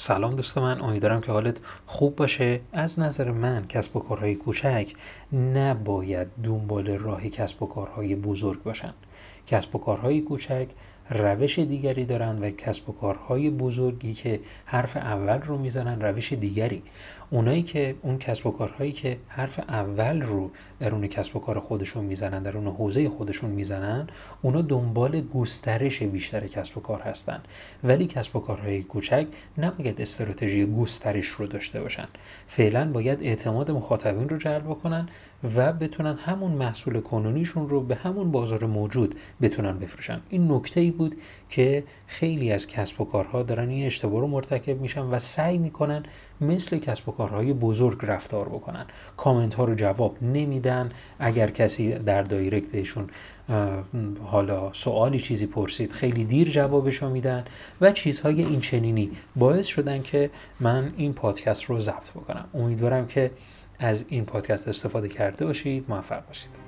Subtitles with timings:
[0.00, 1.56] سلام دوست من امیدوارم که حالت
[1.86, 2.60] خوب باشه.
[2.72, 4.92] از نظر من کسب و کارهای کوچک
[5.32, 8.94] نباید دنبال راه کسب و کارهای بزرگ باشن.
[9.46, 10.66] کسب و کارهای کوچک
[11.10, 16.82] روش دیگری دارن و کسب و کارهای بزرگی که حرف اول رو می‌زنن روش دیگری.
[17.30, 20.50] اونایی که اون کسب و کارهایی که حرف اول رو
[20.80, 24.06] در اون کسب و کار خودشون می‌زنن در اون حوزه خودشون می‌زنن
[24.42, 27.40] اونا دنبال گسترش بیشتر کسب و کار هستن.
[27.84, 29.26] ولی کسب و کارهای کوچک
[29.58, 32.08] نباید استراتژی گسترش رو داشته باشن.
[32.46, 35.08] فعلا باید اعتماد مخاطبین رو جلب کنن
[35.56, 39.07] و بتونن همون محصول کنونیشون رو به همون بازار موجود
[39.42, 40.20] بتونن بفروشن.
[40.28, 41.16] این نکته ای بود
[41.50, 46.02] که خیلی از کسب و کارها دارن این اشتباه رو مرتکب میشن و سعی می‌کنن
[46.40, 48.86] مثل کسب و کارهای بزرگ رفتار بکنن.
[49.16, 50.90] کامنت ها رو جواب نمیدن.
[51.18, 53.10] اگر کسی در دایرکت بهشون
[54.24, 57.44] حالا سوالی چیزی پرسید خیلی دیر جوابش میدن
[57.80, 62.44] و چیزهای این چنینی باعث شدن که من این پادکست رو ضبط بکنم.
[62.54, 63.30] امیدوارم که
[63.78, 65.84] از این پادکست استفاده کرده باشید.
[65.88, 66.67] موفق باشید.